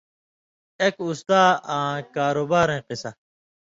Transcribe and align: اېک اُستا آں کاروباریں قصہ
اېک 0.81 0.95
اُستا 1.07 1.41
آں 1.75 1.95
کاروباریں 2.15 2.81
قصہ 2.87 3.11